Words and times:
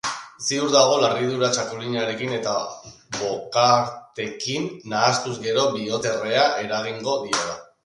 Ziur 0.43 0.69
dago 0.75 0.93
larridura 1.01 1.49
txakolinarekin 1.57 2.33
eta 2.37 2.55
bokartekin 3.19 4.67
nahastuz 4.95 5.37
gero 5.47 5.69
bihotzerrea 5.77 6.51
eragingo 6.67 7.17
diola. 7.29 7.59